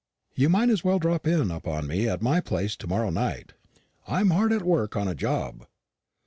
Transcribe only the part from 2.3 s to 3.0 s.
place to